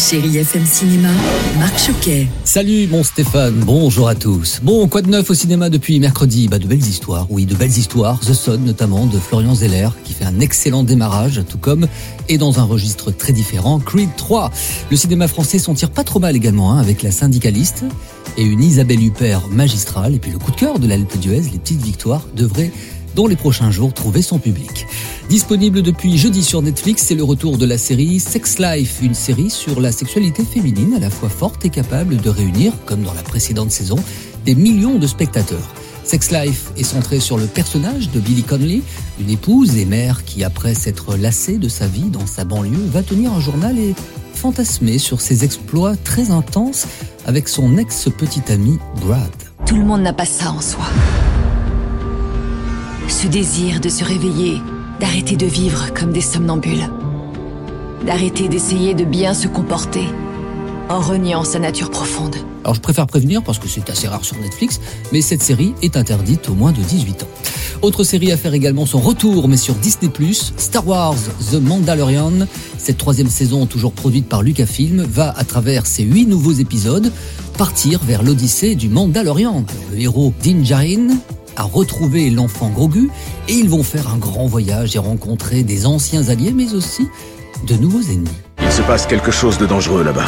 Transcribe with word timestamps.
Chérie 0.00 0.38
FM 0.38 0.64
Cinéma, 0.64 1.10
Marc 1.58 1.78
Choquet. 1.78 2.26
Salut 2.44 2.86
mon 2.86 3.04
Stéphane, 3.04 3.60
bonjour 3.66 4.08
à 4.08 4.14
tous. 4.14 4.60
Bon, 4.62 4.88
quoi 4.88 5.02
de 5.02 5.10
neuf 5.10 5.28
au 5.28 5.34
cinéma 5.34 5.68
depuis 5.68 6.00
mercredi? 6.00 6.48
Bah 6.48 6.58
de 6.58 6.66
belles 6.66 6.78
histoires, 6.78 7.26
oui, 7.28 7.44
de 7.44 7.54
belles 7.54 7.76
histoires. 7.76 8.18
The 8.20 8.32
Son 8.32 8.56
notamment 8.56 9.04
de 9.04 9.18
Florian 9.18 9.54
Zeller 9.54 9.90
qui 10.04 10.14
fait 10.14 10.24
un 10.24 10.40
excellent 10.40 10.84
démarrage, 10.84 11.42
tout 11.46 11.58
comme, 11.58 11.86
et 12.30 12.38
dans 12.38 12.60
un 12.60 12.64
registre 12.64 13.10
très 13.10 13.34
différent, 13.34 13.78
Creed 13.78 14.08
3. 14.16 14.50
Le 14.90 14.96
cinéma 14.96 15.28
français 15.28 15.58
s'en 15.58 15.74
tire 15.74 15.90
pas 15.90 16.02
trop 16.02 16.18
mal 16.18 16.34
également, 16.34 16.72
hein, 16.72 16.78
avec 16.78 17.02
La 17.02 17.10
Syndicaliste 17.10 17.84
et 18.38 18.42
une 18.42 18.62
Isabelle 18.62 19.04
Huppert 19.04 19.48
magistrale. 19.48 20.14
Et 20.14 20.18
puis 20.18 20.32
le 20.32 20.38
coup 20.38 20.50
de 20.50 20.56
cœur 20.56 20.78
de 20.78 20.88
l'Alpe 20.88 21.18
d'Huez, 21.18 21.42
Les 21.52 21.58
Petites 21.58 21.82
Victoires, 21.82 22.26
devrait 22.34 22.72
dans 23.14 23.26
les 23.26 23.36
prochains 23.36 23.70
jours 23.70 23.92
trouver 23.92 24.22
son 24.22 24.38
public. 24.38 24.86
Disponible 25.28 25.82
depuis 25.82 26.18
jeudi 26.18 26.42
sur 26.42 26.62
Netflix, 26.62 27.04
c'est 27.06 27.14
le 27.14 27.24
retour 27.24 27.58
de 27.58 27.66
la 27.66 27.78
série 27.78 28.20
Sex 28.20 28.58
Life, 28.58 28.98
une 29.02 29.14
série 29.14 29.50
sur 29.50 29.80
la 29.80 29.92
sexualité 29.92 30.44
féminine 30.44 30.94
à 30.94 30.98
la 30.98 31.10
fois 31.10 31.28
forte 31.28 31.64
et 31.64 31.70
capable 31.70 32.16
de 32.16 32.30
réunir, 32.30 32.72
comme 32.86 33.02
dans 33.02 33.14
la 33.14 33.22
précédente 33.22 33.70
saison, 33.70 33.96
des 34.44 34.54
millions 34.54 34.98
de 34.98 35.06
spectateurs. 35.06 35.74
Sex 36.04 36.32
Life 36.32 36.72
est 36.76 36.82
centré 36.82 37.20
sur 37.20 37.38
le 37.38 37.46
personnage 37.46 38.10
de 38.10 38.18
Billy 38.18 38.42
Connolly, 38.42 38.82
une 39.20 39.30
épouse 39.30 39.76
et 39.76 39.84
mère 39.84 40.24
qui, 40.24 40.42
après 40.42 40.74
s'être 40.74 41.16
lassée 41.16 41.58
de 41.58 41.68
sa 41.68 41.86
vie 41.86 42.08
dans 42.10 42.26
sa 42.26 42.44
banlieue, 42.44 42.84
va 42.90 43.02
tenir 43.02 43.32
un 43.32 43.40
journal 43.40 43.78
et 43.78 43.94
fantasmer 44.34 44.98
sur 44.98 45.20
ses 45.20 45.44
exploits 45.44 45.96
très 45.96 46.30
intenses 46.30 46.86
avec 47.26 47.48
son 47.48 47.76
ex-petit 47.76 48.50
ami 48.50 48.78
Brad. 49.00 49.30
Tout 49.66 49.76
le 49.76 49.84
monde 49.84 50.02
n'a 50.02 50.12
pas 50.12 50.24
ça 50.24 50.50
en 50.50 50.60
soi. 50.60 50.84
Ce 53.22 53.26
désir 53.26 53.80
de 53.80 53.90
se 53.90 54.02
réveiller, 54.02 54.62
d'arrêter 54.98 55.36
de 55.36 55.44
vivre 55.44 55.92
comme 55.92 56.10
des 56.10 56.22
somnambules. 56.22 56.88
D'arrêter 58.06 58.48
d'essayer 58.48 58.94
de 58.94 59.04
bien 59.04 59.34
se 59.34 59.46
comporter 59.46 60.06
en 60.88 61.00
reniant 61.00 61.44
sa 61.44 61.58
nature 61.58 61.90
profonde. 61.90 62.36
Alors 62.64 62.74
je 62.74 62.80
préfère 62.80 63.06
prévenir 63.06 63.42
parce 63.42 63.58
que 63.58 63.68
c'est 63.68 63.90
assez 63.90 64.08
rare 64.08 64.24
sur 64.24 64.38
Netflix, 64.38 64.80
mais 65.12 65.20
cette 65.20 65.42
série 65.42 65.74
est 65.82 65.98
interdite 65.98 66.48
aux 66.48 66.54
moins 66.54 66.72
de 66.72 66.80
18 66.80 67.24
ans. 67.24 67.28
Autre 67.82 68.04
série 68.04 68.32
à 68.32 68.38
faire 68.38 68.54
également 68.54 68.86
son 68.86 69.00
retour, 69.00 69.48
mais 69.48 69.58
sur 69.58 69.74
Disney+, 69.74 70.10
Star 70.56 70.88
Wars 70.88 71.18
The 71.52 71.60
Mandalorian. 71.60 72.46
Cette 72.78 72.96
troisième 72.96 73.28
saison, 73.28 73.66
toujours 73.66 73.92
produite 73.92 74.30
par 74.30 74.40
Lucasfilm, 74.40 75.02
va, 75.02 75.34
à 75.36 75.44
travers 75.44 75.86
ses 75.86 76.04
huit 76.04 76.24
nouveaux 76.24 76.52
épisodes, 76.52 77.12
partir 77.58 78.02
vers 78.02 78.22
l'odyssée 78.22 78.76
du 78.76 78.88
Mandalorian. 78.88 79.66
Le 79.92 80.00
héros 80.00 80.32
Din 80.42 80.64
Djarin 80.64 81.18
a 81.56 81.62
retrouvé 81.62 82.30
l'enfant 82.30 82.68
Grogu 82.68 83.10
et 83.48 83.54
ils 83.54 83.68
vont 83.68 83.82
faire 83.82 84.08
un 84.08 84.16
grand 84.16 84.46
voyage 84.46 84.96
et 84.96 84.98
rencontrer 84.98 85.62
des 85.62 85.86
anciens 85.86 86.28
alliés, 86.28 86.52
mais 86.52 86.74
aussi 86.74 87.08
de 87.66 87.74
nouveaux 87.74 88.02
ennemis. 88.02 88.28
Il 88.62 88.72
se 88.72 88.82
passe 88.82 89.06
quelque 89.06 89.30
chose 89.30 89.58
de 89.58 89.66
dangereux 89.66 90.04
là-bas. 90.04 90.26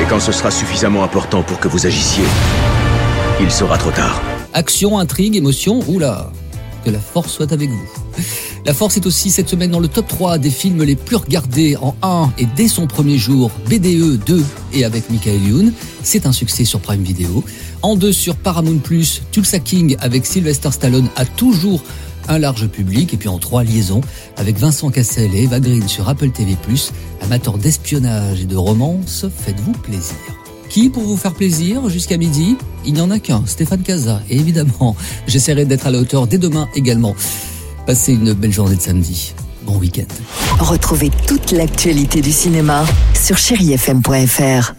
Et 0.00 0.04
quand 0.08 0.20
ce 0.20 0.32
sera 0.32 0.50
suffisamment 0.50 1.04
important 1.04 1.42
pour 1.42 1.58
que 1.60 1.68
vous 1.68 1.86
agissiez, 1.86 2.24
il 3.40 3.50
sera 3.50 3.78
trop 3.78 3.90
tard. 3.90 4.20
Action, 4.54 4.98
intrigue, 4.98 5.36
émotion, 5.36 5.80
oula, 5.88 6.32
que 6.84 6.90
la 6.90 6.98
force 6.98 7.32
soit 7.32 7.52
avec 7.52 7.70
vous. 7.70 7.88
La 8.64 8.74
force 8.74 8.96
est 8.96 9.06
aussi 9.06 9.30
cette 9.30 9.48
semaine 9.48 9.70
dans 9.70 9.80
le 9.80 9.88
top 9.88 10.08
3 10.08 10.38
des 10.38 10.50
films 10.50 10.82
les 10.82 10.96
plus 10.96 11.16
regardés 11.16 11.76
en 11.76 11.94
1 12.02 12.32
et 12.38 12.46
dès 12.56 12.68
son 12.68 12.86
premier 12.86 13.16
jour, 13.16 13.50
BDE 13.68 14.22
2 14.24 14.44
et 14.74 14.84
avec 14.84 15.08
Michael 15.10 15.42
Youn. 15.42 15.72
C'est 16.02 16.26
un 16.26 16.32
succès 16.32 16.64
sur 16.64 16.80
Prime 16.80 17.02
Video. 17.02 17.42
En 17.82 17.94
2 17.94 18.12
sur 18.12 18.36
Paramount+, 18.36 18.80
Tulsa 19.30 19.58
King 19.60 19.96
avec 20.00 20.26
Sylvester 20.26 20.70
Stallone 20.72 21.08
a 21.16 21.24
toujours 21.24 21.82
un 22.28 22.38
large 22.38 22.66
public. 22.66 23.14
Et 23.14 23.16
puis 23.16 23.28
en 23.28 23.38
3, 23.38 23.64
Liaison 23.64 24.00
avec 24.36 24.58
Vincent 24.58 24.90
Cassel 24.90 25.34
et 25.34 25.44
Eva 25.44 25.60
Green 25.60 25.86
sur 25.88 26.08
Apple 26.08 26.30
TV+. 26.30 26.56
Amateurs 27.22 27.58
d'espionnage 27.58 28.42
et 28.42 28.46
de 28.46 28.56
romance, 28.56 29.26
faites-vous 29.44 29.72
plaisir. 29.72 30.16
Qui 30.68 30.90
pour 30.90 31.02
vous 31.04 31.16
faire 31.16 31.34
plaisir 31.34 31.88
jusqu'à 31.88 32.18
midi? 32.18 32.56
Il 32.84 32.94
n'y 32.94 33.00
en 33.00 33.10
a 33.10 33.18
qu'un, 33.18 33.44
Stéphane 33.46 33.82
Casa. 33.82 34.20
Et 34.28 34.36
évidemment, 34.36 34.96
j'essaierai 35.26 35.64
d'être 35.64 35.86
à 35.86 35.90
la 35.90 35.98
hauteur 35.98 36.26
dès 36.26 36.38
demain 36.38 36.68
également. 36.74 37.14
Passez 37.86 38.12
une 38.12 38.34
belle 38.34 38.52
journée 38.52 38.76
de 38.76 38.82
samedi. 38.82 39.34
Bon 39.64 39.78
week-end. 39.78 40.06
Retrouvez 40.58 41.10
toute 41.26 41.52
l'actualité 41.52 42.20
du 42.20 42.32
cinéma 42.32 42.84
sur 43.14 43.38
chérifm.fr. 43.38 44.77